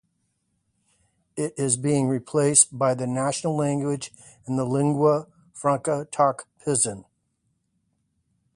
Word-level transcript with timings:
It 1.37 1.53
is 1.59 1.77
being 1.77 2.07
replaced 2.07 2.75
by 2.75 2.95
the 2.95 3.05
national 3.05 3.55
language 3.55 4.11
and 4.47 4.55
lingua 4.57 5.27
franca 5.53 6.07
Tok 6.11 6.47
Pisin. 6.65 7.05